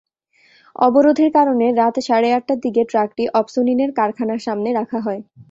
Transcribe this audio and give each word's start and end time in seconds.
অবরোধের 0.79 1.29
কারণে 1.37 1.65
রাত 1.79 1.95
সাড়ে 2.07 2.29
আটটার 2.33 2.59
দিকে 2.65 2.81
ট্রাকটি 2.91 3.23
অপসোনিনের 3.33 3.91
কারখানার 3.97 4.39
সামনে 4.39 4.69
রাখা 4.79 4.99
হয়। 5.05 5.21